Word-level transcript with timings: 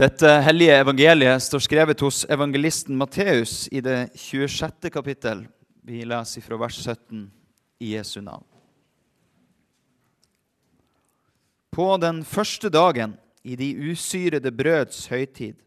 Dette 0.00 0.28
hellige 0.40 0.78
evangeliet 0.80 1.42
står 1.44 1.60
skrevet 1.60 2.00
hos 2.00 2.22
evangelisten 2.32 2.96
Matteus 2.96 3.66
i 3.68 3.82
det 3.84 4.14
26. 4.16 4.88
kapittel. 4.88 5.42
Vi 5.84 5.98
leser 6.08 6.40
fra 6.40 6.56
vers 6.56 6.78
17 6.80 7.26
i 7.84 7.90
Jesu 7.90 8.22
navn. 8.24 8.46
På 11.68 11.98
den 12.00 12.22
første 12.24 12.70
dagen 12.72 13.12
i 13.44 13.58
de 13.60 13.68
usyrede 13.90 14.48
brøds 14.48 15.02
høytid 15.12 15.60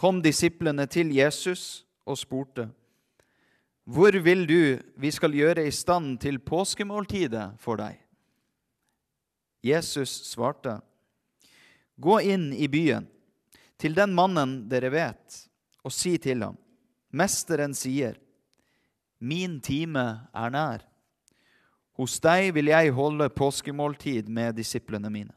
kom 0.00 0.22
disiplene 0.24 0.88
til 0.88 1.12
Jesus 1.12 1.84
og 2.08 2.16
spurte, 2.22 2.70
Hvor 3.84 4.16
vil 4.16 4.48
du 4.48 4.80
vi 4.96 5.10
skal 5.10 5.36
gjøre 5.36 5.66
i 5.68 5.76
stand 5.76 6.22
til 6.24 6.40
påskemåltidet 6.40 7.60
for 7.60 7.76
deg? 7.76 8.00
Jesus 9.60 10.22
svarte, 10.32 10.78
Gå 12.00 12.18
inn 12.24 12.54
i 12.56 12.64
byen, 12.64 13.04
til 13.78 13.94
den 13.94 14.14
mannen 14.14 14.64
dere 14.70 14.90
vet, 14.92 15.42
og 15.86 15.94
si 15.94 16.16
til 16.18 16.42
ham, 16.42 16.58
Mesteren 17.14 17.72
sier, 17.72 18.18
Min 19.18 19.58
time 19.64 20.04
er 20.34 20.50
nær. 20.52 20.84
Hos 21.98 22.18
deg 22.22 22.52
vil 22.54 22.70
jeg 22.70 22.92
holde 22.94 23.26
påskemåltid 23.34 24.28
med 24.30 24.54
disiplene 24.54 25.10
mine. 25.10 25.34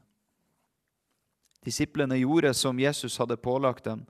Disiplene 1.66 2.20
gjorde 2.20 2.54
som 2.58 2.80
Jesus 2.80 3.18
hadde 3.22 3.40
pålagt 3.42 3.86
dem, 3.86 4.04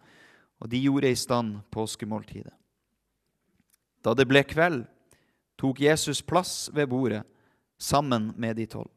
og 0.60 0.70
de 0.72 0.82
gjorde 0.84 1.12
i 1.12 1.16
stand 1.16 1.62
påskemåltidet. 1.72 2.54
Da 4.04 4.14
det 4.18 4.28
ble 4.28 4.44
kveld, 4.48 4.84
tok 5.60 5.80
Jesus 5.80 6.24
plass 6.26 6.70
ved 6.74 6.90
bordet 6.90 7.22
sammen 7.78 8.32
med 8.36 8.58
de 8.58 8.66
tolv. 8.66 8.92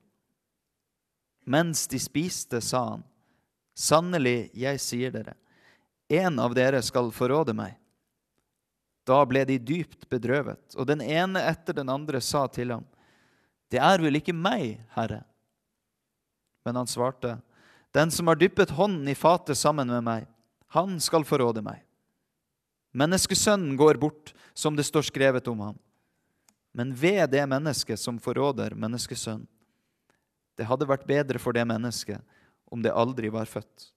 Mens 1.44 1.86
de 1.86 2.00
spiste, 2.00 2.60
sa 2.64 2.86
han, 2.94 3.04
Sannelig, 3.74 4.50
jeg 4.54 4.80
sier 4.80 5.10
dere, 5.14 5.34
en 6.08 6.38
av 6.38 6.54
dere 6.54 6.82
skal 6.84 7.10
forråde 7.14 7.54
meg. 7.56 7.74
Da 9.04 9.18
ble 9.28 9.42
de 9.44 9.58
dypt 9.58 10.06
bedrøvet, 10.08 10.76
og 10.78 10.86
den 10.88 11.02
ene 11.04 11.42
etter 11.50 11.76
den 11.76 11.90
andre 11.92 12.20
sa 12.24 12.46
til 12.48 12.72
ham, 12.76 12.84
Det 13.68 13.80
er 13.80 13.98
vel 13.98 14.16
ikke 14.20 14.32
meg, 14.32 14.78
Herre? 14.94 15.24
Men 16.64 16.76
han 16.76 16.86
svarte, 16.86 17.40
Den 17.92 18.10
som 18.10 18.26
har 18.26 18.36
dyppet 18.36 18.70
hånden 18.70 19.08
i 19.08 19.14
fatet 19.14 19.58
sammen 19.58 19.88
med 19.88 20.02
meg, 20.02 20.26
han 20.68 21.00
skal 21.00 21.24
forråde 21.24 21.62
meg. 21.62 21.82
Menneskesønnen 22.94 23.76
går 23.76 23.98
bort, 23.98 24.32
som 24.54 24.76
det 24.76 24.86
står 24.86 25.02
skrevet 25.02 25.48
om 25.48 25.60
ham. 25.60 25.78
Men 26.72 26.94
ved 26.94 27.30
det 27.30 27.42
mennesket 27.46 27.98
som 27.98 28.18
forråder 28.18 28.74
menneskesønnen. 28.74 29.46
Det 30.54 30.66
hadde 30.66 30.86
vært 30.86 31.06
bedre 31.06 31.38
for 31.42 31.54
det 31.54 31.64
mennesket 31.66 32.22
om 32.74 32.82
det 32.82 32.90
aldri 32.90 33.30
var 33.30 33.46
født. 33.46 33.92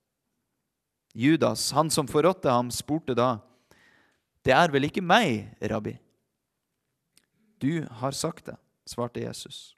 Judas, 1.18 1.72
han 1.74 1.90
som 1.90 2.06
forrådte 2.08 2.52
ham, 2.54 2.70
spurte 2.72 3.16
da, 3.18 3.40
Det 4.46 4.54
er 4.54 4.70
vel 4.72 4.86
ikke 4.86 5.02
meg, 5.02 5.50
rabbi? 5.60 5.96
Du 7.58 7.88
har 7.90 8.14
sagt 8.14 8.46
det, 8.46 8.56
svarte 8.86 9.24
Jesus. 9.24 9.74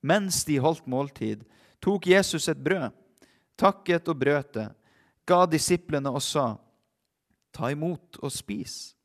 Mens 0.00 0.40
de 0.48 0.56
holdt 0.56 0.88
måltid, 0.88 1.44
tok 1.84 2.08
Jesus 2.08 2.48
et 2.48 2.58
brød, 2.64 2.88
takket 3.60 4.08
og 4.08 4.18
brøt 4.18 4.56
det, 4.56 4.70
ga 5.28 5.44
disiplene 5.44 6.10
og 6.10 6.24
sa, 6.24 6.54
Ta 7.54 7.68
imot 7.70 8.18
og 8.18 8.32
spis. 8.34 8.96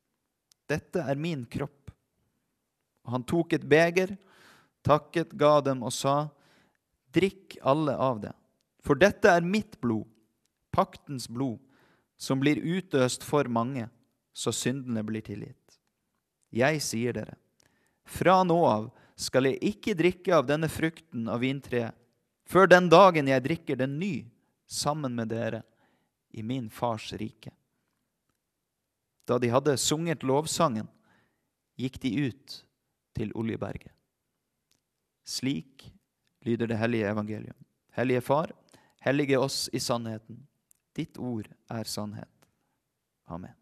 Dette 0.66 1.04
er 1.06 1.20
min 1.22 1.44
kropp. 1.46 1.92
Og 3.06 3.12
han 3.14 3.26
tok 3.30 3.54
et 3.54 3.68
beger, 3.70 4.16
takket, 4.82 5.36
ga 5.38 5.60
dem 5.62 5.84
og 5.86 5.94
sa, 5.94 6.32
Drikk 7.14 7.58
alle 7.62 7.96
av 7.98 8.20
det, 8.22 8.34
for 8.86 9.00
dette 9.00 9.32
er 9.32 9.46
mitt 9.46 9.80
blod, 9.82 10.08
paktens 10.72 11.28
blod, 11.30 11.60
som 12.20 12.42
blir 12.42 12.60
utøst 12.60 13.24
for 13.24 13.48
mange, 13.50 13.88
så 14.34 14.52
syndene 14.54 15.04
blir 15.04 15.24
tilgitt. 15.26 15.80
Jeg 16.54 16.82
sier 16.84 17.16
dere, 17.16 17.38
fra 18.06 18.42
nå 18.44 18.58
av 18.66 18.90
skal 19.20 19.50
jeg 19.50 19.74
ikke 19.74 19.98
drikke 19.98 20.36
av 20.38 20.48
denne 20.50 20.70
frukten 20.72 21.28
av 21.32 21.42
vintreet, 21.44 21.96
før 22.50 22.70
den 22.70 22.88
dagen 22.90 23.30
jeg 23.30 23.46
drikker 23.46 23.78
den 23.78 24.00
ny 24.02 24.14
sammen 24.70 25.14
med 25.16 25.30
dere 25.30 25.62
i 26.34 26.44
min 26.46 26.70
fars 26.70 27.12
rike. 27.18 27.52
Da 29.30 29.38
de 29.38 29.52
hadde 29.54 29.78
sunget 29.78 30.26
lovsangen, 30.26 30.88
gikk 31.78 32.00
de 32.02 32.14
ut 32.30 32.56
til 33.18 33.32
Oljeberget. 33.38 33.94
Slik 35.30 35.86
lyder 36.46 36.68
det 36.68 36.78
hellige 36.78 37.10
evangelium. 37.10 37.56
Hellige 37.92 38.22
Far, 38.22 38.52
hellige 39.00 39.40
oss 39.40 39.70
i 39.74 39.80
sannheten. 39.80 40.48
Ditt 40.96 41.18
ord 41.18 41.48
er 41.70 41.84
sannhet. 41.84 42.48
Amen. 43.28 43.56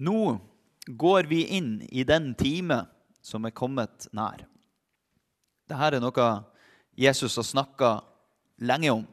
Nå 0.00 0.38
går 0.86 1.26
vi 1.28 1.42
inn 1.58 1.82
i 1.92 2.04
den 2.08 2.32
time 2.34 2.86
som 3.20 3.44
er 3.44 3.52
kommet 3.52 4.06
nær. 4.16 4.46
Dette 5.68 5.88
er 5.90 6.00
noe 6.00 6.28
Jesus 6.96 7.36
har 7.36 7.44
snakka 7.44 7.90
lenge 8.64 8.94
om. 8.94 9.04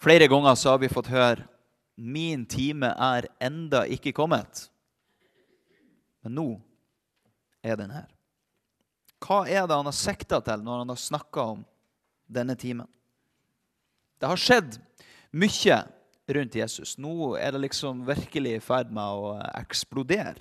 Flere 0.00 0.28
ganger 0.30 0.54
så 0.54 0.76
har 0.76 0.78
vi 0.80 0.92
fått 0.92 1.10
høre 1.10 1.48
min 2.00 2.46
time 2.48 2.94
er 2.96 3.28
enda 3.42 3.84
ikke 3.84 4.14
kommet. 4.16 4.66
Men 6.24 6.36
nå 6.38 6.48
er 7.62 7.76
den 7.76 7.92
her. 7.92 8.08
Hva 9.20 9.42
er 9.44 9.66
det 9.68 9.76
han 9.76 9.88
har 9.88 9.96
sikta 9.96 10.40
til 10.44 10.64
når 10.64 10.84
han 10.84 10.92
har 10.94 11.00
snakka 11.00 11.46
om 11.54 11.64
denne 12.24 12.56
timen? 12.56 12.88
Det 14.20 14.28
har 14.28 14.40
skjedd 14.40 14.78
mye 15.36 15.80
rundt 16.30 16.56
Jesus. 16.56 16.96
Nå 17.00 17.34
er 17.36 17.52
det 17.52 17.64
liksom 17.66 18.04
virkelig 18.08 18.56
i 18.56 18.62
ferd 18.64 18.92
med 18.94 19.04
å 19.04 19.34
eksplodere. 19.60 20.38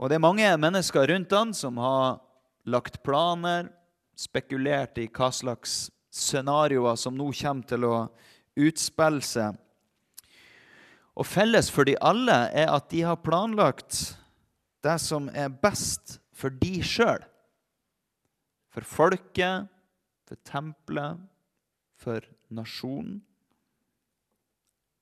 Og 0.00 0.08
det 0.08 0.16
er 0.16 0.24
mange 0.24 0.48
mennesker 0.60 1.08
rundt 1.12 1.32
han 1.36 1.52
som 1.56 1.76
har 1.80 2.20
lagt 2.68 3.02
planer, 3.04 3.68
spekulert 4.16 4.98
i 5.00 5.08
hva 5.08 5.30
slags 5.32 5.90
scenarioer 6.12 6.96
som 7.00 7.16
nå 7.16 7.28
kommer 7.36 7.68
til 7.68 7.86
å 7.88 7.96
utspille 8.60 9.24
seg. 9.24 9.56
Og 11.18 11.26
felles 11.26 11.70
for 11.72 11.88
de 11.88 11.96
alle 12.00 12.36
er 12.54 12.70
at 12.70 12.88
de 12.92 13.02
har 13.06 13.20
planlagt 13.24 14.16
det 14.84 14.96
som 15.02 15.28
er 15.34 15.50
best 15.52 16.18
for 16.32 16.52
de 16.62 16.80
sjøl. 16.86 17.22
For 18.70 18.86
folket, 18.86 19.66
for 20.28 20.38
tempelet, 20.46 21.18
for 22.00 22.24
nasjonen. 22.48 23.20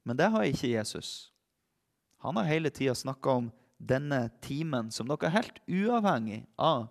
Men 0.09 0.17
det 0.17 0.31
har 0.33 0.49
ikke 0.49 0.73
Jesus. 0.73 1.31
Han 2.25 2.41
har 2.41 2.49
hele 2.49 2.73
tida 2.75 2.95
snakka 2.97 3.37
om 3.43 3.51
denne 3.79 4.25
timen 4.43 4.91
som 4.91 5.07
noe 5.07 5.31
helt 5.31 5.61
uavhengig 5.69 6.41
av 6.57 6.89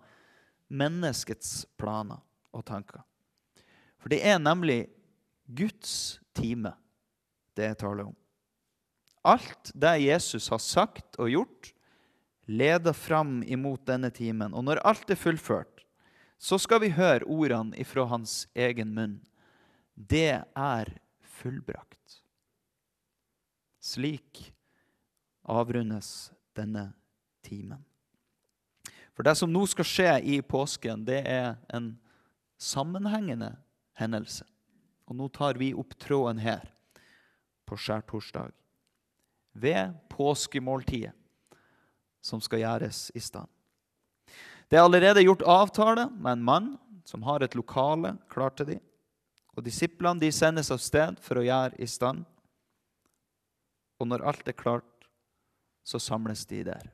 menneskets 0.68 1.66
planer 1.80 2.22
og 2.54 2.64
tanker. 2.68 3.02
For 3.98 4.12
det 4.12 4.22
er 4.24 4.38
nemlig 4.40 4.86
Guds 5.48 6.20
time 6.36 6.72
det 7.58 7.72
jeg 7.72 7.80
taler 7.82 8.08
om. 8.08 8.16
Alt 9.28 9.72
det 9.74 9.98
Jesus 10.06 10.48
har 10.48 10.62
sagt 10.62 11.18
og 11.20 11.28
gjort, 11.32 11.72
leder 12.48 12.96
fram 12.96 13.42
imot 13.44 13.84
denne 13.86 14.08
timen. 14.14 14.54
Og 14.56 14.64
når 14.64 14.80
alt 14.88 15.10
er 15.12 15.20
fullført, 15.20 15.84
så 16.38 16.56
skal 16.60 16.80
vi 16.84 16.94
høre 16.96 17.26
ordene 17.26 17.76
ifra 17.76 18.06
hans 18.08 18.46
egen 18.56 18.94
munn. 18.96 19.18
Det 19.92 20.40
er 20.40 20.92
fullbrakt. 21.40 22.20
Slik 23.82 24.48
avrundes 25.48 26.30
denne 26.56 26.92
timen. 27.44 27.82
For 29.16 29.26
det 29.26 29.34
som 29.40 29.50
nå 29.50 29.64
skal 29.66 29.88
skje 29.88 30.12
i 30.30 30.38
påsken, 30.46 31.02
det 31.08 31.24
er 31.26 31.56
en 31.74 31.96
sammenhengende 32.54 33.56
hendelse. 33.98 34.46
Og 35.10 35.18
nå 35.18 35.26
tar 35.34 35.58
vi 35.58 35.72
opp 35.74 35.96
tråden 35.98 36.38
her 36.38 36.68
på 37.66 37.76
skjærtorsdag. 37.80 38.54
Ved 39.58 39.94
påskemåltidet 40.12 41.14
som 42.20 42.40
skal 42.42 42.62
gjøres 42.62 43.08
i 43.14 43.22
stand. 43.22 43.48
Det 44.68 44.76
er 44.76 44.84
allerede 44.84 45.24
gjort 45.24 45.46
avtale 45.48 46.08
med 46.12 46.32
en 46.32 46.44
mann 46.44 46.68
som 47.08 47.22
har 47.24 47.40
et 47.40 47.56
lokale 47.56 48.16
klart 48.28 48.58
til 48.60 48.74
dem. 48.74 48.82
Og 49.56 49.64
disiplene 49.64 50.20
de 50.20 50.30
sendes 50.34 50.70
av 50.70 50.80
sted 50.82 51.16
for 51.24 51.40
å 51.40 51.46
gjøre 51.46 51.78
i 51.80 51.88
stand. 51.88 52.26
Og 53.98 54.10
når 54.10 54.26
alt 54.28 54.50
er 54.50 54.54
klart, 54.58 55.08
så 55.82 55.98
samles 55.98 56.44
de 56.46 56.60
der. 56.68 56.90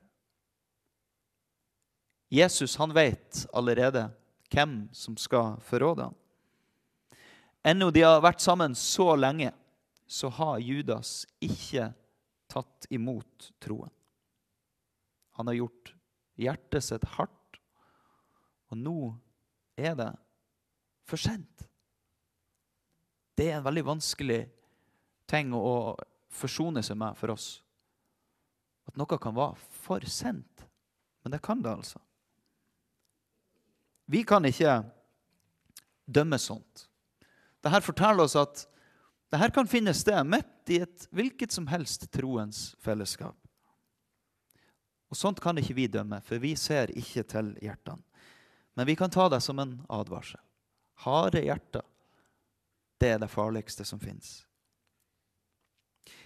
Jesus 2.31 2.77
han 2.79 2.93
vet 2.95 3.43
allerede 3.53 4.07
hvem 4.49 4.85
som 4.95 5.17
skal 5.19 5.59
forråde 5.67 6.07
ham. 6.07 6.15
Ennå 7.65 7.89
de 7.91 8.05
har 8.05 8.23
vært 8.23 8.43
sammen 8.45 8.75
så 8.77 9.15
lenge, 9.17 9.51
så 10.07 10.29
har 10.29 10.61
Judas 10.61 11.25
ikke 11.43 11.91
tatt 12.51 12.87
imot 12.93 13.51
troen. 13.63 13.91
Han 15.35 15.47
har 15.47 15.57
gjort 15.59 15.93
hjertet 16.39 16.83
sitt 16.83 17.07
hardt. 17.15 17.59
Og 18.71 18.79
nå 18.79 18.97
er 19.77 19.95
det 19.99 20.11
for 21.05 21.21
sent. 21.21 21.65
Det 23.35 23.49
er 23.49 23.59
en 23.59 23.67
veldig 23.67 23.83
vanskelig 23.89 24.45
ting 25.27 25.51
å 25.53 25.95
forsone 26.31 26.83
seg 26.85 26.97
med 26.99 27.17
for 27.19 27.35
oss. 27.35 27.49
At 28.87 28.97
noe 28.99 29.19
kan 29.19 29.35
være 29.35 29.59
for 29.83 30.05
sent. 30.07 30.65
Men 31.25 31.33
det 31.33 31.41
kan 31.43 31.61
det, 31.61 31.73
altså. 31.73 31.99
Vi 34.05 34.21
kan 34.23 34.45
ikke 34.45 34.83
dømme 36.05 36.37
sånt. 36.39 36.85
Dette 37.65 37.81
forteller 37.81 38.27
oss 38.27 38.37
at 38.37 38.67
dette 39.33 39.49
kan 39.55 39.67
finne 39.67 39.93
sted 39.97 40.21
midt 40.29 40.54
i 40.69 40.81
et 40.85 41.07
hvilket 41.15 41.51
som 41.51 41.67
helst 41.67 42.07
troens 42.13 42.75
fellesskap. 42.81 43.37
Og 45.11 45.17
Sånt 45.17 45.39
kan 45.41 45.57
ikke 45.61 45.77
vi 45.77 45.87
dømme, 45.91 46.21
for 46.25 46.41
vi 46.41 46.55
ser 46.59 46.91
ikke 46.97 47.23
til 47.29 47.53
hjertene. 47.63 48.01
Men 48.75 48.89
vi 48.89 48.95
kan 48.99 49.11
ta 49.11 49.29
det 49.31 49.39
som 49.45 49.59
en 49.61 49.77
advarsel. 49.87 50.41
Harde 51.05 51.39
hjerter, 51.43 51.85
det 52.99 53.13
er 53.13 53.21
det 53.21 53.31
farligste 53.31 53.85
som 53.87 53.99
fins. 53.99 54.41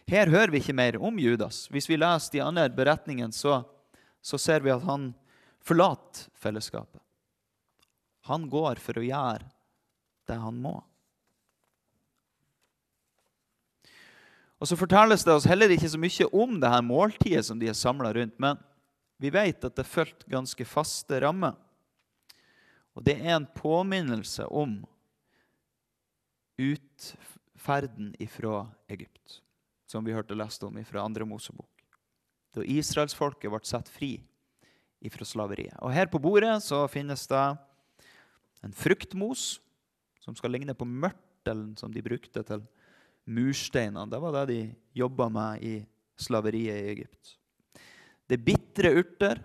Her 0.09 0.29
hører 0.29 0.49
vi 0.49 0.61
ikke 0.61 0.73
mer 0.73 0.97
om 1.05 1.19
Judas. 1.21 1.67
Hvis 1.69 1.89
vi 1.89 1.97
leser 1.99 2.33
de 2.33 2.41
andre 2.41 2.69
beretningene, 2.73 3.33
så, 3.33 3.61
så 4.21 4.39
ser 4.41 4.65
vi 4.65 4.73
at 4.73 4.85
han 4.87 5.11
forlater 5.61 6.29
fellesskapet. 6.33 7.01
Han 8.29 8.49
går 8.49 8.81
for 8.81 8.97
å 8.97 9.05
gjøre 9.05 9.45
det 10.29 10.37
han 10.41 10.57
må. 10.61 10.79
Og 14.59 14.67
Så 14.67 14.75
fortelles 14.75 15.23
det 15.23 15.33
oss 15.33 15.47
heller 15.47 15.71
ikke 15.71 15.89
så 15.89 15.99
mye 15.99 16.27
om 16.35 16.57
det 16.59 16.69
her 16.69 16.83
måltidet 16.83 17.45
som 17.47 17.59
de 17.59 17.69
er 17.71 17.77
samla 17.77 18.11
rundt, 18.13 18.35
men 18.39 18.59
vi 19.19 19.31
vet 19.31 19.63
at 19.63 19.75
det 19.75 19.87
fulgte 19.87 20.27
ganske 20.31 20.65
faste 20.67 21.19
rammer. 21.23 21.55
Og 22.95 23.03
det 23.07 23.15
er 23.19 23.37
en 23.37 23.47
påminnelse 23.55 24.43
om 24.47 24.81
utferden 26.59 28.11
ifra 28.19 28.65
Egypt, 28.91 29.39
som 29.87 30.03
vi 30.03 30.15
hørte 30.15 30.35
lest 30.35 30.63
om 30.67 30.75
fra 30.83 31.05
andre 31.05 31.27
Mosebok. 31.27 31.69
Da 32.55 32.65
israelsfolket 32.65 33.51
ble 33.51 33.61
satt 33.63 33.91
fri 33.91 34.17
ifra 34.99 35.23
slaveriet. 35.23 35.77
Og 35.79 35.93
Her 35.95 36.11
på 36.11 36.19
bordet 36.19 36.57
så 36.65 36.83
finnes 36.91 37.23
det 37.31 37.45
en 38.65 38.75
fruktmos 38.75 39.61
som 40.19 40.35
skal 40.35 40.51
ligne 40.51 40.75
på 40.75 40.87
mørtelen 40.87 41.77
som 41.79 41.93
de 41.93 42.03
brukte 42.03 42.43
til 42.43 42.65
mursteinene. 43.29 44.09
Det 44.09 44.19
var 44.21 44.35
det 44.39 44.45
de 44.49 44.61
jobba 44.97 45.29
med 45.29 45.63
i 45.63 45.75
slaveriet 46.19 46.75
i 46.75 46.91
Egypt. 46.95 47.35
Det 48.27 48.37
er 48.37 48.45
bitre 48.45 48.91
urter 49.01 49.41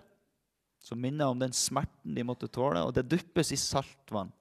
som 0.85 1.01
minner 1.01 1.31
om 1.33 1.39
den 1.41 1.53
smerten 1.57 2.17
de 2.17 2.25
måtte 2.27 2.49
tåle, 2.53 2.83
og 2.85 2.93
det 2.97 3.07
duppes 3.09 3.55
i 3.55 3.61
saltvann, 3.61 4.33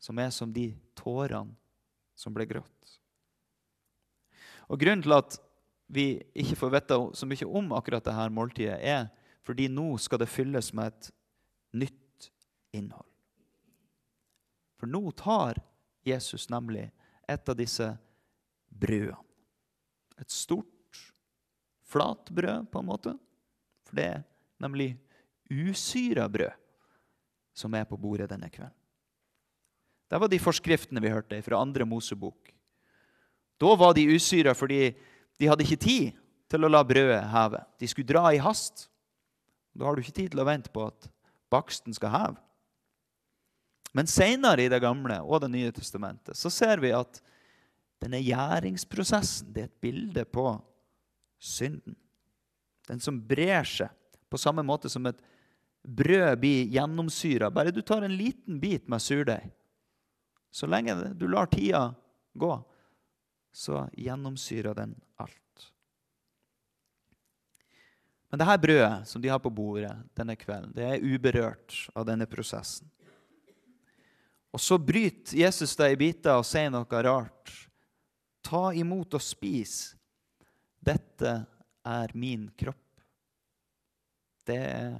som 0.00 0.18
er 0.20 0.30
som 0.32 0.52
de 0.52 0.70
tårene 0.96 1.52
som 2.16 2.32
ble 2.34 2.46
grått. 2.48 2.94
Og 4.68 4.80
Grunnen 4.80 5.04
til 5.04 5.16
at 5.16 5.36
vi 5.88 6.06
ikke 6.36 6.56
får 6.60 6.72
vite 6.72 6.98
så 7.16 7.28
mye 7.28 7.48
om 7.60 7.70
akkurat 7.76 8.04
dette 8.04 8.28
måltidet, 8.32 8.80
er 8.80 9.08
fordi 9.44 9.68
nå 9.72 9.94
skal 10.00 10.20
det 10.20 10.28
fylles 10.28 10.74
med 10.76 10.92
et 10.92 11.10
nytt 11.80 12.28
innhold. 12.76 13.06
For 14.78 14.90
nå 14.90 15.02
tar 15.16 15.60
Jesus 16.06 16.48
nemlig 16.52 16.90
et 17.28 17.48
av 17.48 17.56
disse 17.56 17.88
brødene. 18.70 19.16
Et 20.18 20.30
stort 20.30 21.02
flat 21.88 22.30
brød, 22.30 22.66
på 22.72 22.80
en 22.80 22.88
måte. 22.88 23.14
For 23.86 23.96
det 23.96 24.04
er 24.04 24.24
nemlig 24.60 24.96
usyra 25.48 26.28
brød 26.28 26.52
som 27.56 27.74
er 27.74 27.86
på 27.88 27.98
bordet 27.98 28.28
denne 28.30 28.50
kvelden. 28.50 28.74
Det 30.08 30.20
var 30.20 30.30
de 30.30 30.40
forskriftene 30.40 31.02
vi 31.04 31.12
hørte 31.12 31.40
fra 31.44 31.60
andre 31.60 31.84
Mosebok. 31.84 32.52
Da 33.60 33.74
var 33.76 33.94
de 33.94 34.06
usyra 34.14 34.54
fordi 34.56 34.94
de 35.38 35.48
hadde 35.48 35.64
ikke 35.66 35.84
tid 35.84 36.18
til 36.48 36.64
å 36.64 36.70
la 36.70 36.80
brødet 36.86 37.20
heve. 37.32 37.60
De 37.78 37.88
skulle 37.90 38.08
dra 38.08 38.30
i 38.32 38.40
hast. 38.40 38.86
Da 39.76 39.84
har 39.86 39.94
du 39.94 40.02
ikke 40.02 40.16
tid 40.16 40.32
til 40.32 40.42
å 40.42 40.48
vente 40.48 40.72
på 40.72 40.86
at 40.88 41.10
baksten 41.52 41.94
skal 41.96 42.14
heve. 42.14 42.38
Men 43.96 44.08
seinere 44.08 44.64
i 44.64 44.68
Det 44.68 44.80
gamle 44.84 45.20
og 45.24 45.40
Det 45.40 45.50
nye 45.52 45.72
testamentet 45.72 46.36
så 46.36 46.50
ser 46.52 46.80
vi 46.80 46.92
at 46.92 47.20
denne 48.02 48.20
gjæringsprosessen 48.22 49.52
det 49.54 49.64
er 49.64 49.70
et 49.70 49.80
bilde 49.82 50.24
på 50.24 50.50
synden. 51.38 51.96
Den 52.88 53.00
som 53.02 53.20
brer 53.20 53.66
seg 53.68 53.92
på 54.28 54.40
samme 54.40 54.62
måte 54.66 54.90
som 54.92 55.06
et 55.08 55.20
brød 55.82 56.38
blir 56.40 56.68
gjennomsyra. 56.72 57.50
Bare 57.50 57.72
du 57.72 57.80
tar 57.82 58.02
en 58.02 58.16
liten 58.16 58.60
bit 58.60 58.88
med 58.88 59.02
surdeig. 59.02 59.50
Så 60.50 60.66
lenge 60.66 60.94
du 61.14 61.26
lar 61.28 61.46
tida 61.46 61.94
gå, 62.34 62.52
så 63.52 63.86
gjennomsyrer 63.92 64.74
den 64.74 64.94
alt. 65.16 65.72
Men 68.28 68.40
dette 68.40 68.58
brødet 68.60 69.08
som 69.08 69.22
de 69.22 69.30
har 69.32 69.40
på 69.40 69.52
bordet 69.52 69.94
denne 70.16 70.36
kvelden, 70.36 70.72
det 70.76 70.84
er 70.84 71.04
uberørt 71.04 71.76
av 71.96 72.06
denne 72.08 72.28
prosessen. 72.28 72.88
Og 74.52 74.60
så 74.60 74.78
bryter 74.80 75.36
Jesus 75.36 75.76
det 75.76 75.90
i 75.92 75.98
biter 76.00 76.40
og 76.40 76.46
sier 76.48 76.70
noe 76.72 77.02
rart. 77.04 77.52
Ta 78.42 78.72
imot 78.74 79.14
og 79.14 79.22
spis. 79.22 79.94
Dette 80.78 81.32
er 81.84 82.12
min 82.14 82.48
kropp. 82.56 82.84
Det 84.46 84.56
er 84.56 84.98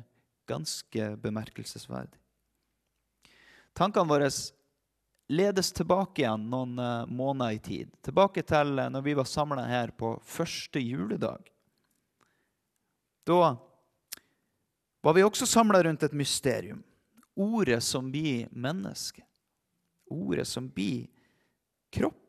ganske 0.49 1.11
bemerkelsesverdig. 1.23 2.19
Tankene 3.76 4.11
våre 4.11 4.29
ledes 5.29 5.70
tilbake 5.76 6.25
igjen 6.25 6.49
noen 6.50 6.75
uh, 6.81 7.06
måneder 7.06 7.56
i 7.56 7.62
tid. 7.62 7.93
Tilbake 8.05 8.43
til 8.49 8.75
uh, 8.81 8.88
når 8.93 9.05
vi 9.06 9.14
var 9.17 9.29
samla 9.29 9.64
her 9.69 9.93
på 9.96 10.17
første 10.25 10.82
juledag. 10.82 11.49
Da 13.29 13.55
var 15.05 15.14
vi 15.14 15.25
også 15.25 15.46
samla 15.46 15.82
rundt 15.85 16.02
et 16.02 16.17
mysterium. 16.17 16.82
Ordet 17.38 17.82
som 17.87 18.11
blir 18.11 18.49
menneske 18.50 19.29
ordet 20.11 20.49
som 20.49 20.69
blir 20.69 21.06
kropp 21.93 22.28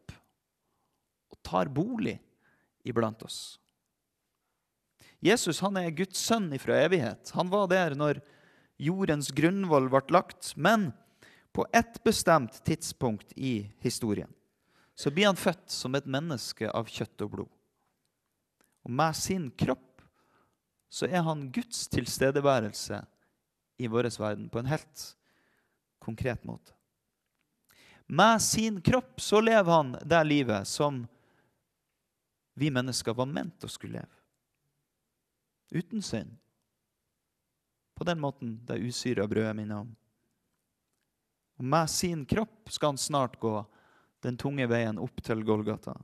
tar 1.50 1.72
bolig 1.74 2.20
iblant 2.88 3.24
oss. 3.26 3.60
Jesus 5.20 5.60
han 5.60 5.78
er 5.82 5.92
Guds 5.92 6.22
sønn 6.22 6.48
ifra 6.56 6.78
evighet. 6.86 7.32
Han 7.36 7.50
var 7.52 7.68
der 7.72 7.96
når 7.98 8.22
jordens 8.80 9.34
grunnvoll 9.36 9.90
ble 9.92 10.02
lagt. 10.16 10.54
Men 10.56 10.92
på 11.52 11.66
ett 11.74 12.04
bestemt 12.04 12.62
tidspunkt 12.64 13.34
i 13.36 13.72
historien 13.84 14.32
så 15.00 15.12
blir 15.12 15.30
han 15.30 15.40
født 15.40 15.72
som 15.72 15.96
et 15.96 16.08
menneske 16.08 16.68
av 16.76 16.90
kjøtt 16.92 17.24
og 17.24 17.36
blod. 17.36 17.52
Og 18.84 18.92
med 18.92 19.16
sin 19.16 19.48
kropp 19.52 20.04
så 20.92 21.08
er 21.08 21.24
han 21.24 21.48
Guds 21.56 21.86
tilstedeværelse 21.92 23.04
i 23.80 23.88
vår 23.88 24.10
verden 24.20 24.50
på 24.52 24.60
en 24.60 24.68
helt 24.72 25.06
konkret 26.04 26.44
måte. 26.44 26.74
Med 28.08 28.42
sin 28.42 28.82
kropp 28.82 29.22
så 29.22 29.40
lever 29.40 29.72
han 29.72 29.94
det 30.02 30.24
livet 30.28 30.68
som 30.68 31.04
vi 32.60 32.72
mennesker 32.72 33.16
var 33.16 33.30
ment 33.30 33.64
å 33.64 33.72
skulle 33.72 34.02
leve. 34.02 34.20
Uten 35.70 36.02
synd. 36.04 36.36
På 37.96 38.04
den 38.04 38.20
måten 38.20 38.58
det 38.68 38.82
usyra 38.84 39.28
brødet 39.28 39.56
minner 39.56 39.84
om. 39.86 39.96
Og 41.60 41.66
med 41.66 41.90
sin 41.92 42.26
kropp 42.26 42.72
skal 42.72 42.94
han 42.94 43.00
snart 43.00 43.40
gå 43.40 43.54
den 44.24 44.38
tunge 44.40 44.68
veien 44.68 45.00
opp 45.00 45.24
til 45.24 45.44
Golgata. 45.48 45.96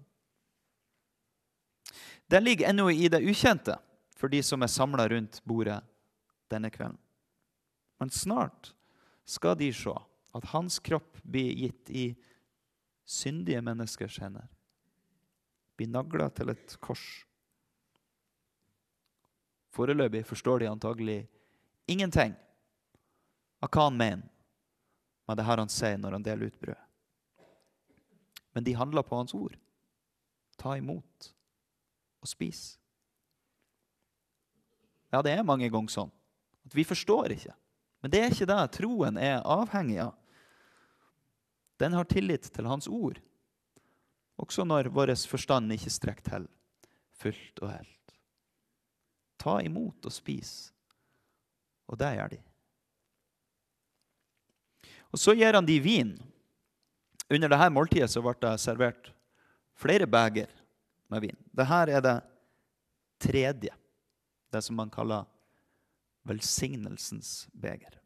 Det 2.27 2.39
ligger 2.39 2.69
ennå 2.69 2.89
i 2.91 3.07
det 3.12 3.24
ukjente 3.24 3.77
for 4.15 4.31
de 4.31 4.41
som 4.43 4.63
er 4.63 4.71
samla 4.71 5.07
rundt 5.12 5.41
bordet 5.43 5.81
denne 6.51 6.71
kvelden. 6.71 7.00
Men 8.00 8.12
snart 8.12 8.71
skal 9.27 9.57
de 9.59 9.74
se 9.75 9.95
at 10.35 10.51
hans 10.51 10.79
kropp 10.79 11.19
blir 11.24 11.51
gitt 11.51 11.89
i 11.89 12.05
syndige 13.05 13.62
menneskers 13.63 14.19
hender. 14.24 14.47
Blir 15.75 15.91
nagla 15.91 16.29
til 16.32 16.51
et 16.53 16.77
kors. 16.84 17.03
Foreløpig 19.75 20.24
forstår 20.27 20.63
de 20.63 20.72
antagelig 20.72 21.20
ingenting 21.91 22.36
av 23.60 23.70
hva 23.70 23.89
han 23.89 24.00
mener 24.00 24.32
med 25.25 25.38
det 25.38 25.46
her 25.48 25.60
han 25.60 25.72
sier 25.72 26.00
når 26.00 26.15
han 26.15 26.25
deler 26.25 26.48
ut 26.48 26.60
brød. 26.62 26.82
Men 28.55 28.63
de 28.63 28.75
handler 28.77 29.03
på 29.03 29.17
hans 29.20 29.34
ord. 29.36 29.58
Ta 30.55 30.77
imot 30.79 31.32
og 32.24 32.29
spis. 32.29 32.77
Ja, 35.12 35.22
det 35.22 35.34
er 35.36 35.48
mange 35.48 35.67
ganger 35.72 35.91
sånn 35.91 36.13
at 36.65 36.75
vi 36.75 36.86
forstår 36.88 37.36
ikke. 37.36 37.53
Men 38.01 38.13
det 38.13 38.22
er 38.22 38.34
ikke 38.34 38.48
det 38.50 38.62
troen 38.77 39.17
er 39.22 39.44
avhengig 39.44 40.00
av. 40.05 40.13
Den 41.82 41.96
har 41.98 42.08
tillit 42.08 42.48
til 42.53 42.67
Hans 42.70 42.88
ord, 42.88 43.20
også 44.42 44.65
når 44.68 44.92
vår 44.94 45.13
forstand 45.30 45.72
ikke 45.75 45.94
strekker 45.94 46.27
til 46.27 46.48
fullt 47.15 47.62
og 47.63 47.72
helt. 47.72 48.15
Ta 49.39 49.60
imot 49.63 50.08
og 50.08 50.13
spis 50.13 50.72
Og 51.86 52.00
det 52.01 52.15
gjør 52.15 52.32
de. 52.34 52.39
Og 55.13 55.22
så 55.22 55.36
gir 55.38 55.54
han 55.54 55.68
de 55.68 55.75
vin. 55.80 56.15
Under 57.30 57.51
dette 57.51 57.68
måltidet 57.72 58.10
så 58.12 58.24
ble 58.25 58.34
det 58.42 58.56
servert 58.60 59.12
flere 59.77 60.08
beger 60.10 60.50
med 61.13 61.27
vin. 61.27 61.38
Dette 61.54 61.82
er 61.94 62.01
det 62.01 62.15
tredje, 63.22 63.72
det 64.51 64.62
som 64.65 64.75
man 64.75 64.89
kaller 64.89 65.30
velsignelsens 66.25 67.46
beger. 67.54 68.00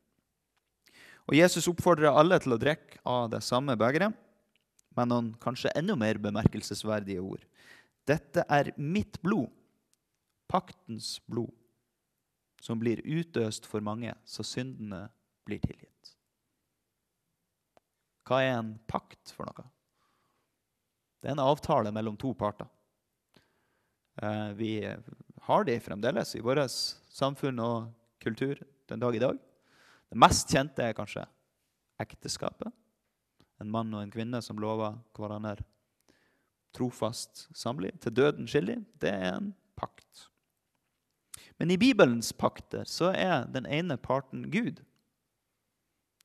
Og 1.30 1.38
Jesus 1.38 1.70
oppfordrer 1.72 2.12
alle 2.12 2.40
til 2.42 2.56
å 2.56 2.60
drikke 2.60 3.00
av 3.08 3.30
det 3.32 3.42
samme 3.46 3.78
begeret, 3.80 4.14
med 5.00 5.12
noen 5.12 5.32
kanskje 5.41 5.72
enda 5.79 5.96
mer 6.00 6.20
bemerkelsesverdige 6.22 7.24
ord. 7.24 7.46
Dette 8.10 8.44
er 8.51 8.74
mitt 8.77 9.20
blod, 9.24 9.50
paktens 10.50 11.18
blod, 11.29 11.53
som 12.60 12.79
blir 12.82 13.01
utøst 13.06 13.68
for 13.70 13.84
mange, 13.86 14.12
så 14.27 14.44
syndene 14.44 15.08
blir 15.48 15.62
tilgitt. 15.63 16.15
Hva 18.27 18.41
er 18.46 18.58
en 18.60 18.75
pakt 18.89 19.32
for 19.34 19.48
noe? 19.48 19.65
Det 21.20 21.29
er 21.29 21.36
en 21.36 21.44
avtale 21.44 21.91
mellom 21.91 22.18
to 22.20 22.32
parter. 22.38 22.68
Eh, 24.22 24.51
vi 24.60 24.74
har 25.48 25.65
de 25.68 25.79
fremdeles 25.84 26.36
i 26.36 26.44
vårt 26.44 26.70
samfunn 26.70 27.60
og 27.63 27.89
kultur 28.24 28.60
den 28.91 29.01
dag 29.01 29.15
i 29.15 29.24
dag. 29.24 29.39
Det 30.10 30.20
mest 30.20 30.51
kjente 30.51 30.84
er 30.84 30.96
kanskje 30.98 31.25
ekteskapet. 32.01 32.72
En 33.60 33.72
mann 33.72 33.94
og 33.94 34.04
en 34.04 34.13
kvinne 34.13 34.42
som 34.42 34.60
lover 34.62 34.98
hverandre 35.18 35.66
trofast 36.75 37.48
samliv. 37.58 37.98
Til 38.00 38.16
døden 38.16 38.48
skillig, 38.48 38.78
Det 39.01 39.10
er 39.10 39.38
en 39.38 39.54
pakt. 39.75 40.30
Men 41.60 41.72
i 41.72 41.78
Bibelens 41.78 42.34
pakter 42.34 42.84
så 42.86 43.12
er 43.16 43.46
den 43.46 43.66
ene 43.66 43.98
parten 43.98 44.51
Gud, 44.51 44.80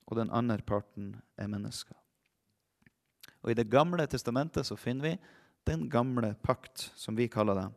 og 0.06 0.16
den 0.16 0.30
andre 0.30 0.58
parten 0.58 1.16
er 1.36 1.46
mennesker. 1.46 1.96
Og 3.42 3.50
I 3.50 3.54
Det 3.54 3.70
gamle 3.70 4.06
testamentet 4.06 4.66
så 4.66 4.76
finner 4.76 5.02
vi 5.02 5.18
den 5.66 5.88
gamle 5.90 6.34
pakt, 6.42 6.92
som 6.96 7.16
vi 7.16 7.28
kaller 7.28 7.54
det. 7.54 7.68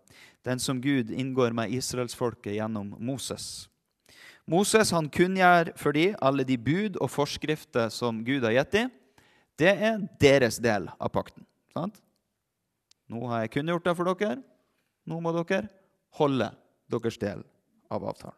Den 0.45 0.59
som 0.59 0.81
Gud 0.81 1.09
inngår 1.09 1.53
med 1.53 1.71
israelsfolket 1.71 2.53
gjennom 2.53 2.95
Moses. 2.99 3.69
Moses 4.47 4.91
han 4.91 5.09
kunngjør 5.09 5.73
for 5.75 5.91
dem 5.91 6.15
alle 6.21 6.43
de 6.43 6.57
bud 6.57 6.97
og 7.01 7.09
forskrifter 7.11 7.89
som 7.89 8.23
Gud 8.23 8.43
har 8.43 8.55
gitt 8.55 8.71
dem. 8.71 8.91
Det 9.57 9.71
er 9.73 10.01
deres 10.21 10.59
del 10.61 10.89
av 10.97 11.09
pakten. 11.13 11.45
Sant? 11.73 11.97
Nå 13.09 13.23
har 13.31 13.45
jeg 13.45 13.55
kun 13.55 13.71
gjort 13.71 13.87
det 13.87 13.95
for 13.97 14.11
dere. 14.11 14.41
Nå 15.07 15.19
må 15.23 15.33
dere 15.33 15.69
holde 16.19 16.51
deres 16.91 17.17
del 17.21 17.41
av 17.93 18.05
avtalen. 18.05 18.37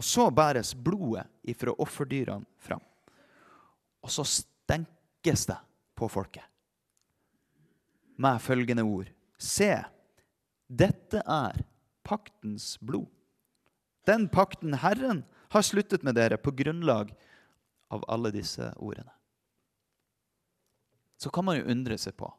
Og 0.00 0.04
Så 0.06 0.30
bæres 0.32 0.72
blodet 0.72 1.26
ifra 1.44 1.74
offerdyrene 1.76 2.46
fram. 2.56 2.80
Og 4.00 4.08
så 4.08 4.24
stenkes 4.24 5.44
det 5.50 5.58
på 5.98 6.08
folket 6.08 6.46
med 8.20 8.40
følgende 8.40 8.84
ord. 8.84 9.08
Se, 9.36 9.72
dette 10.68 11.20
er 11.20 11.62
paktens 12.04 12.74
blod. 12.80 13.08
Den 14.08 14.28
pakten 14.32 14.76
Herren 14.80 15.22
har 15.52 15.64
sluttet 15.64 16.04
med 16.04 16.16
dere 16.16 16.40
på 16.40 16.52
grunnlag 16.56 17.12
av 17.92 18.04
alle 18.08 18.32
disse 18.32 18.70
ordene. 18.76 19.12
Så 21.20 21.30
kan 21.30 21.44
man 21.44 21.58
jo 21.58 21.68
undre 21.68 21.98
seg 22.00 22.16
på 22.16 22.30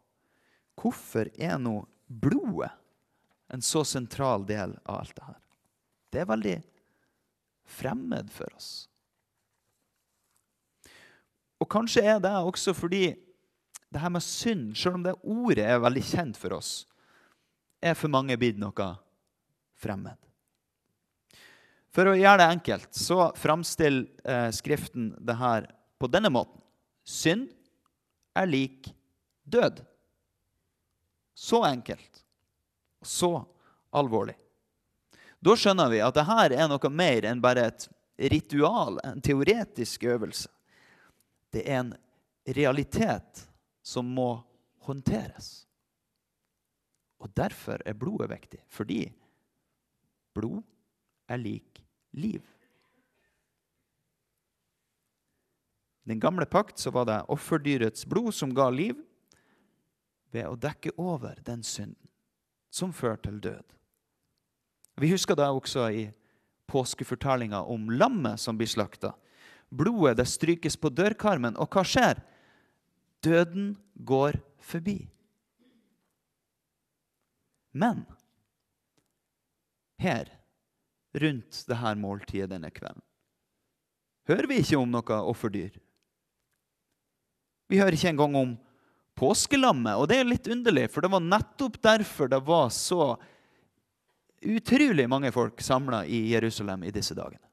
hvorfor 0.82 1.28
er 1.38 1.60
nå 1.62 1.84
blodet 2.10 2.72
en 3.54 3.62
så 3.62 3.84
sentral 3.86 4.48
del 4.50 4.74
av 4.90 5.04
alt 5.04 5.14
det 5.14 5.26
her? 5.28 5.42
Det 6.12 6.22
er 6.22 6.32
veldig 6.32 6.56
fremmed 7.78 8.32
for 8.34 8.50
oss. 8.58 8.72
Og 11.62 11.70
kanskje 11.70 12.02
er 12.16 12.24
det 12.24 12.34
også 12.34 12.74
fordi 12.74 13.12
det 13.92 14.02
her 14.02 14.10
med 14.10 14.24
synd, 14.26 14.72
selv 14.74 14.98
om 14.98 15.06
det 15.06 15.14
ordet 15.22 15.68
er 15.68 15.84
veldig 15.84 16.04
kjent 16.08 16.40
for 16.40 16.58
oss, 16.58 16.72
er 17.84 17.94
for 17.98 18.10
mange 18.10 18.38
blitt 18.40 18.58
noe 18.62 18.90
fremmed. 19.82 20.18
For 21.92 22.08
å 22.08 22.16
gjøre 22.16 22.40
det 22.40 22.52
enkelt 22.56 22.96
så 22.96 23.30
framstiller 23.36 24.08
eh, 24.24 24.50
Skriften 24.56 25.12
det 25.20 25.36
her 25.38 25.68
på 26.00 26.08
denne 26.10 26.32
måten. 26.32 26.62
Synd 27.04 27.50
er 28.34 28.50
lik 28.50 28.92
død. 29.44 29.82
Så 31.34 31.64
enkelt 31.66 32.24
så 33.02 33.46
alvorlig. 33.90 34.38
Da 35.42 35.56
skjønner 35.58 35.90
vi 35.90 36.02
at 36.06 36.16
dette 36.16 36.54
er 36.54 36.70
noe 36.70 36.92
mer 36.94 37.26
enn 37.26 37.42
bare 37.42 37.66
et 37.72 37.88
ritual, 38.32 39.00
en 39.04 39.22
teoretisk 39.26 40.04
øvelse. 40.06 40.50
Det 41.52 41.66
er 41.66 41.80
en 41.82 41.96
realitet 42.46 43.48
som 43.82 44.06
må 44.06 44.36
håndteres. 44.86 45.66
Og 47.22 47.30
derfor 47.38 47.82
er 47.86 47.98
blodet 47.98 48.30
viktig, 48.32 48.62
fordi 48.70 49.02
blod 50.34 50.62
er 51.30 51.42
lik 51.42 51.82
liv. 52.18 52.46
Den 56.04 56.20
gamle 56.20 56.46
pakt 56.46 56.80
så 56.80 56.92
var 56.92 57.06
det 57.06 57.20
offerdyrets 57.30 58.06
blod 58.06 58.34
som 58.34 58.54
ga 58.56 58.70
liv, 58.70 58.98
ved 60.32 60.48
å 60.48 60.56
dekke 60.56 60.94
over 60.96 61.42
den 61.46 61.64
synden 61.64 62.08
som 62.72 62.94
fører 62.96 63.20
til 63.20 63.40
død. 63.44 63.66
Vi 65.02 65.10
husker 65.12 65.36
da 65.36 65.50
også 65.52 65.90
i 65.92 66.06
påskefortellinga 66.72 67.64
om 67.68 67.90
lammet 67.92 68.40
som 68.40 68.56
blir 68.58 68.70
slakta. 68.70 69.12
Blodet 69.72 70.18
det 70.20 70.28
strykes 70.32 70.78
på 70.80 70.92
dørkarmen, 70.92 71.58
og 71.60 71.72
hva 71.72 71.84
skjer? 71.88 72.22
Døden 73.24 73.74
går 73.96 74.40
forbi. 74.64 75.04
Men 77.72 78.04
her, 80.02 80.28
rundt 81.14 81.64
dette 81.68 81.94
måltidet 82.00 82.52
denne 82.52 82.72
kvelden, 82.74 83.04
hører 84.28 84.48
vi 84.48 84.60
ikke 84.64 84.80
om 84.80 84.92
noe 84.92 85.22
offerdyr. 85.32 85.76
Vi 87.72 87.80
hører 87.80 87.96
ikke 87.96 88.12
engang 88.12 88.34
om 88.36 88.50
påskelammet, 89.16 89.96
og 89.96 90.10
det 90.12 90.18
er 90.20 90.28
litt 90.28 90.50
underlig, 90.52 90.90
for 90.92 91.06
det 91.06 91.12
var 91.14 91.24
nettopp 91.24 91.78
derfor 91.80 92.28
det 92.32 92.42
var 92.44 92.68
så 92.76 93.14
utrolig 94.42 95.06
mange 95.08 95.32
folk 95.32 95.62
samla 95.64 96.02
i 96.04 96.26
Jerusalem 96.34 96.84
i 96.84 96.92
disse 96.92 97.16
dagene. 97.16 97.46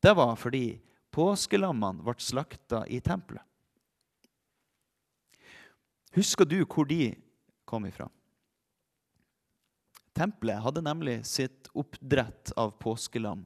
Det 0.00 0.14
var 0.16 0.32
fordi 0.40 0.78
påskelammene 1.12 2.04
ble 2.06 2.16
slakta 2.24 2.86
i 2.88 3.02
tempelet. 3.04 3.44
Husker 6.16 6.48
du 6.48 6.62
hvor 6.64 6.88
de 6.88 7.10
kom 7.68 7.84
ifra? 7.84 8.08
Tempelet 10.16 10.62
hadde 10.64 10.88
nemlig 10.88 11.18
sitt 11.28 11.68
oppdrett 11.76 12.54
av 12.56 12.78
påskelam 12.80 13.44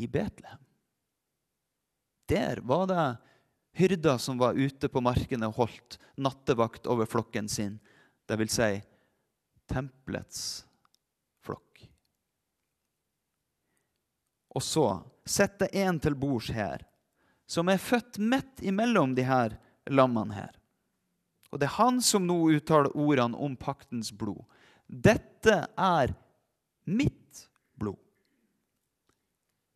i 0.00 0.08
Betlehem. 0.08 0.62
Der 2.30 2.62
var 2.64 2.86
det 2.88 3.04
hyrder 3.72 4.18
som 4.18 4.38
var 4.38 4.58
ute 4.58 4.88
på 4.88 5.02
markene 5.04 5.48
og 5.50 5.62
holdt 5.62 5.98
nattevakt 6.20 6.88
over 6.90 7.08
flokken 7.08 7.48
sin, 7.48 7.78
dvs. 8.30 8.56
Si, 8.56 8.70
tempelets 9.70 10.42
flokk. 11.44 11.84
Og 14.54 14.64
så 14.64 14.86
setter 15.26 15.70
en 15.84 16.00
til 16.02 16.16
bords 16.18 16.50
her, 16.54 16.82
som 17.46 17.70
er 17.70 17.82
født 17.82 18.18
midt 18.18 18.62
imellom 18.62 19.14
de 19.14 19.26
her 19.26 19.56
lammene 19.90 20.34
her. 20.34 20.56
Og 21.50 21.58
det 21.58 21.66
er 21.66 21.78
han 21.80 21.98
som 22.02 22.26
nå 22.26 22.36
uttaler 22.54 22.94
ordene 22.94 23.38
om 23.38 23.56
paktens 23.58 24.12
blod. 24.14 24.42
Dette 24.86 25.64
er 25.74 26.12
mitt 26.86 27.46
blod. 27.78 27.98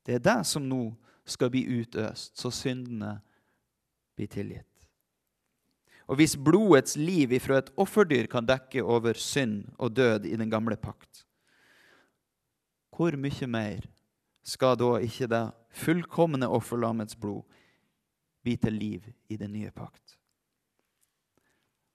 Det 0.06 0.18
er 0.18 0.22
det 0.22 0.40
som 0.46 0.66
nå 0.68 0.92
skal 1.26 1.50
bli 1.50 1.64
utøst, 1.80 2.36
så 2.38 2.50
syndene 2.52 3.16
blir 4.16 4.30
tilgitt. 4.30 4.71
Og 6.04 6.18
hvis 6.21 6.37
blodets 6.37 6.99
liv 7.00 7.33
ifra 7.33 7.62
et 7.62 7.71
offerdyr 7.80 8.28
kan 8.30 8.47
dekke 8.47 8.83
over 8.85 9.16
synd 9.16 9.71
og 9.78 9.94
død 9.97 10.26
i 10.28 10.37
den 10.37 10.50
gamle 10.52 10.76
pakt, 10.76 11.25
hvor 12.94 13.16
mye 13.18 13.49
mer 13.50 13.87
skal 14.44 14.76
da 14.78 14.99
ikke 15.02 15.26
det 15.30 15.44
fullkomne 15.75 16.47
offerlammets 16.47 17.16
blod 17.18 17.42
bli 18.44 18.59
til 18.61 18.76
liv 18.76 19.09
i 19.33 19.38
den 19.40 19.54
nye 19.56 19.73
pakt? 19.75 20.18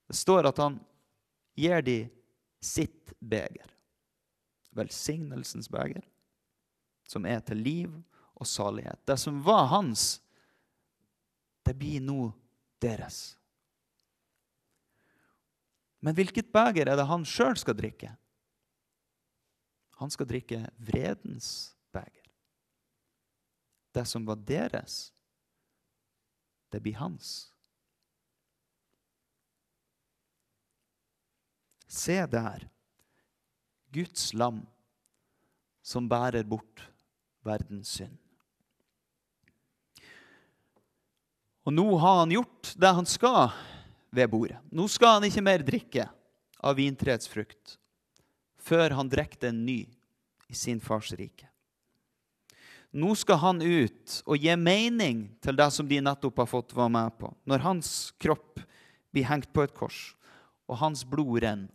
Det 0.09 0.17
står 0.17 0.49
at 0.49 0.57
han 0.57 0.79
gir 1.59 1.83
de 1.85 1.99
sitt 2.65 3.13
beger. 3.21 3.69
Velsignelsens 4.73 5.69
beger, 5.69 6.01
som 7.05 7.25
er 7.29 7.43
til 7.45 7.61
liv 7.61 7.93
og 8.35 8.47
salighet. 8.47 8.99
Det 9.05 9.19
som 9.21 9.37
var 9.45 9.69
hans, 9.69 10.17
det 11.69 11.75
blir 11.77 12.01
nå 12.01 12.31
deres. 12.81 13.37
Men 16.01 16.15
hvilket 16.17 16.49
beger 16.49 16.89
er 16.89 16.97
det 16.97 17.05
han 17.05 17.25
sjøl 17.27 17.57
skal 17.59 17.77
drikke? 17.77 18.09
Han 19.99 20.09
skal 20.09 20.29
drikke 20.29 20.63
vredens 20.81 21.75
beger. 21.93 22.25
det 23.93 24.05
som 24.05 24.25
var 24.25 24.37
deres, 24.47 25.11
det 26.71 26.79
blir 26.79 26.95
hans. 26.95 27.51
Se 31.89 32.15
der, 32.29 32.69
Guds 33.91 34.33
lam 34.33 34.61
som 35.81 36.09
bærer 36.09 36.45
bort 36.45 36.85
verdens 37.43 37.97
synd. 37.97 38.28
Og 41.69 41.73
nå 41.77 41.85
har 42.01 42.23
han 42.23 42.31
gjort 42.33 42.71
det 42.81 42.89
han 42.97 43.05
skal 43.05 43.51
ved 44.09 44.31
bordet. 44.31 44.57
Nå 44.73 44.87
skal 44.89 45.19
han 45.19 45.27
ikke 45.27 45.43
mer 45.45 45.61
drikke 45.61 46.07
av 46.65 46.79
vintreets 46.79 47.29
frukt 47.29 47.75
før 48.57 48.95
han 48.97 49.11
drikker 49.11 49.51
en 49.51 49.59
ny 49.67 49.83
i 50.49 50.57
sin 50.57 50.81
fars 50.81 51.11
rike. 51.13 51.45
Nå 52.89 53.13
skal 53.13 53.37
han 53.43 53.61
ut 53.61 54.15
og 54.25 54.41
gi 54.41 54.55
mening 54.57 55.27
til 55.45 55.61
det 55.61 55.69
som 55.75 55.85
de 55.85 56.01
nettopp 56.01 56.41
har 56.41 56.49
fått 56.49 56.73
være 56.73 56.95
med 56.97 57.13
på. 57.21 57.29
Når 57.45 57.61
hans 57.67 57.91
kropp 58.17 58.63
blir 59.13 59.29
hengt 59.29 59.53
på 59.53 59.61
et 59.61 59.77
kors, 59.77 60.15
og 60.65 60.81
hans 60.81 61.05
blod 61.05 61.43
renner 61.45 61.69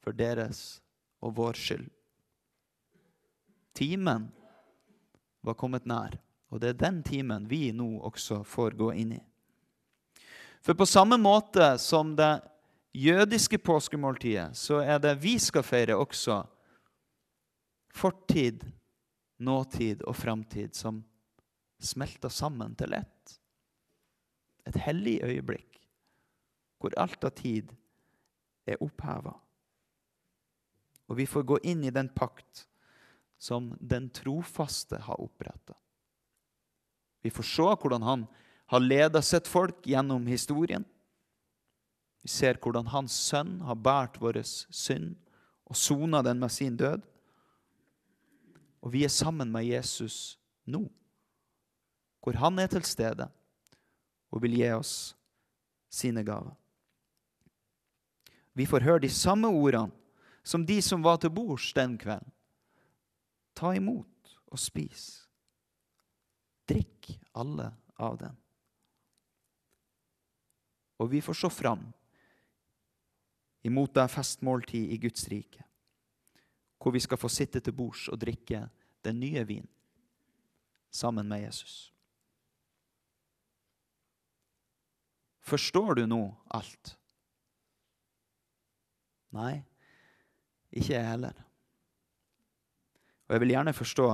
for 0.00 0.16
deres 0.16 0.80
og 1.20 1.36
vår 1.36 1.60
skyld. 1.60 1.88
Timen 3.76 4.30
var 5.44 5.60
kommet 5.60 5.84
nær, 5.84 6.16
og 6.52 6.60
det 6.60 6.72
er 6.72 6.80
den 6.80 7.02
timen 7.06 7.46
vi 7.50 7.68
nå 7.72 7.88
også 8.04 8.42
får 8.46 8.76
gå 8.78 8.90
inn 9.00 9.14
i. 9.16 9.22
For 10.64 10.76
på 10.78 10.86
samme 10.88 11.18
måte 11.20 11.74
som 11.78 12.14
det 12.16 12.40
jødiske 12.96 13.58
påskemåltidet, 13.58 14.56
så 14.56 14.80
er 14.80 15.00
det 15.02 15.18
vi 15.20 15.36
skal 15.42 15.66
feire 15.66 15.98
også 15.98 16.40
fortid, 17.94 18.64
nåtid 19.38 20.02
og 20.08 20.16
framtid 20.16 20.74
som 20.74 21.02
smelter 21.82 22.32
sammen 22.32 22.74
til 22.78 22.96
ett. 22.96 23.38
Et 24.64 24.76
hellig 24.86 25.18
øyeblikk 25.24 25.80
hvor 26.80 26.92
alt 27.00 27.24
av 27.24 27.32
tid 27.32 27.70
er 28.68 28.80
oppheva. 28.84 29.32
Og 31.08 31.16
vi 31.16 31.24
får 31.28 31.46
gå 31.48 31.56
inn 31.64 31.84
i 31.84 31.92
den 31.92 32.10
pakt 32.12 32.66
som 33.40 33.70
den 33.80 34.10
trofaste 34.12 35.00
har 35.06 35.20
oppretta. 35.20 35.76
Vi 37.24 37.32
får 37.32 37.46
se 37.48 37.68
hvordan 37.80 38.04
han 38.04 38.26
har 38.68 38.84
leda 38.84 39.22
sitt 39.24 39.48
folk 39.48 39.86
gjennom 39.88 40.26
historien. 40.28 40.84
Vi 42.20 42.28
ser 42.28 42.58
hvordan 42.60 42.90
hans 42.92 43.16
sønn 43.16 43.58
har 43.64 43.80
båret 43.80 44.20
vår 44.20 44.42
synd 44.44 45.14
og 45.64 45.76
sona 45.76 46.20
den 46.24 46.40
med 46.40 46.52
sin 46.52 46.76
død. 46.76 47.00
Og 48.84 48.92
vi 48.92 49.04
er 49.04 49.12
sammen 49.12 49.48
med 49.52 49.64
Jesus 49.64 50.36
nå, 50.68 50.84
hvor 52.20 52.36
han 52.40 52.60
er 52.60 52.68
til 52.72 52.84
stede 52.84 53.30
og 54.28 54.44
vil 54.44 54.56
gi 54.60 54.68
oss 54.76 54.94
sine 55.88 56.24
gaver. 56.26 56.52
Vi 58.52 58.68
får 58.68 58.84
høre 58.84 59.02
de 59.06 59.10
samme 59.10 59.48
ordene 59.48 59.92
som 60.44 60.66
de 60.68 60.76
som 60.84 61.02
var 61.02 61.16
til 61.22 61.32
bords 61.32 61.72
den 61.72 61.96
kvelden. 61.98 62.28
Ta 63.56 63.72
imot 63.72 64.36
og 64.52 64.60
spis. 64.60 65.23
Drikk 66.68 67.10
alle 67.32 67.68
av 68.00 68.18
den. 68.18 68.36
Og 71.02 71.10
vi 71.10 71.20
får 71.24 71.36
se 71.36 71.50
fram 71.50 71.84
imot 73.64 73.94
det 73.94 74.08
festmåltid 74.12 74.92
i 74.92 74.98
Guds 75.02 75.28
rike 75.32 75.64
hvor 76.84 76.92
vi 76.92 77.00
skal 77.00 77.16
få 77.16 77.30
sitte 77.32 77.62
til 77.64 77.72
bords 77.72 78.10
og 78.12 78.18
drikke 78.20 78.58
den 79.04 79.16
nye 79.16 79.40
vin 79.48 79.68
sammen 80.92 81.28
med 81.28 81.46
Jesus. 81.46 81.94
Forstår 85.40 85.94
du 85.94 86.04
nå 86.06 86.20
alt? 86.52 86.92
Nei, 89.32 89.64
ikke 90.70 90.92
jeg 90.92 91.08
heller. 91.08 91.40
Og 93.24 93.34
jeg 93.34 93.42
vil 93.42 93.54
gjerne 93.56 93.76
forstå 93.76 94.08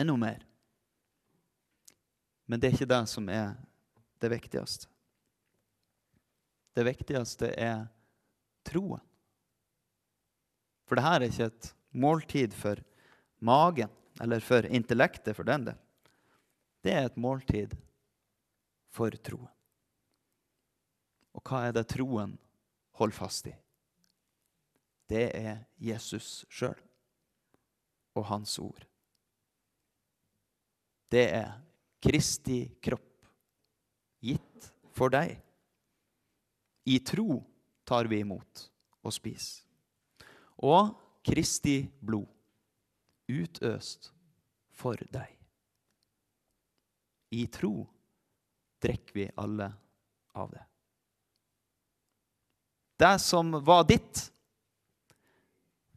enda 0.00 0.16
mer. 0.16 0.49
Men 2.50 2.58
det 2.58 2.66
er 2.66 2.74
ikke 2.74 2.90
det 2.90 3.04
som 3.06 3.28
er 3.30 3.52
det 4.18 4.28
viktigste. 4.32 4.88
Det 6.74 6.82
viktigste 6.86 7.52
er 7.54 7.84
troen. 8.66 9.02
For 10.88 10.98
det 10.98 11.04
her 11.06 11.20
er 11.20 11.28
ikke 11.28 11.46
et 11.46 11.68
måltid 11.94 12.56
for 12.58 12.82
magen, 13.38 13.92
eller 14.20 14.42
for 14.42 14.66
intellektet, 14.66 15.36
for 15.38 15.46
den 15.46 15.68
del. 15.70 15.78
Det 16.82 16.96
er 16.96 17.06
et 17.06 17.22
måltid 17.22 17.78
for 18.90 19.14
troen. 19.22 19.46
Og 21.30 21.46
hva 21.46 21.68
er 21.68 21.78
det 21.78 21.86
troen 21.94 22.34
holder 22.98 23.14
fast 23.14 23.46
i? 23.46 23.54
Det 25.06 25.28
er 25.38 25.62
Jesus 25.78 26.44
sjøl 26.50 26.78
og 28.18 28.26
hans 28.26 28.58
ord. 28.58 28.82
Det 31.14 31.28
er 31.30 31.54
Kristi 32.00 32.62
kropp, 32.80 33.26
gitt 34.20 34.70
for 34.96 35.12
deg. 35.12 35.36
I 36.88 36.98
tro 37.04 37.42
tar 37.84 38.08
vi 38.08 38.22
imot 38.24 38.64
og 39.04 39.12
spiser. 39.12 39.66
Og 40.64 40.94
Kristi 41.24 41.82
blod, 42.00 42.28
utøst 43.28 44.10
for 44.72 44.96
deg. 45.12 45.36
I 47.36 47.44
tro 47.52 47.74
drikker 48.82 49.14
vi 49.14 49.28
alle 49.38 49.68
av 50.34 50.50
det. 50.50 50.64
Det 53.00 53.18
som 53.22 53.52
var 53.64 53.84
ditt, 53.88 54.24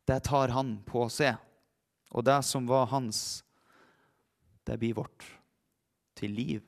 det 0.05 0.19
tar 0.23 0.53
han 0.55 0.77
på 0.87 1.07
seg. 1.11 1.39
Og 2.13 2.23
det 2.23 2.37
som 2.45 2.67
var 2.69 2.91
hans, 2.91 3.43
det 4.63 4.77
blir 4.79 4.93
vårt. 4.99 5.25
Til 6.15 6.31
liv 6.31 6.61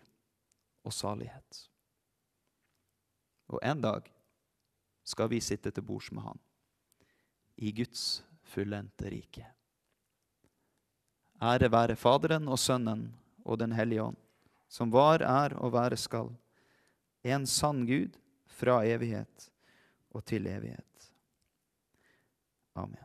og 0.84 0.94
salighet. 0.94 1.62
Og 3.48 3.62
en 3.64 3.82
dag 3.82 4.10
skal 5.06 5.30
vi 5.30 5.42
sitte 5.44 5.72
til 5.72 5.86
bords 5.86 6.12
med 6.12 6.26
han 6.26 6.42
i 7.56 7.72
Guds 7.72 8.24
fullendte 8.44 9.10
rike. 9.12 9.46
Ære 11.42 11.70
være 11.72 11.96
Faderen 12.00 12.48
og 12.48 12.60
Sønnen 12.60 13.08
og 13.46 13.60
Den 13.60 13.72
hellige 13.76 14.04
ånd, 14.04 14.18
som 14.68 14.92
var, 14.92 15.22
er 15.22 15.56
og 15.60 15.74
være 15.74 15.98
skal, 15.98 16.32
en 17.24 17.46
sann 17.48 17.86
Gud 17.88 18.18
fra 18.48 18.82
evighet 18.86 19.50
og 20.10 20.26
til 20.26 20.48
evighet. 20.48 21.12
Amen. 22.76 23.05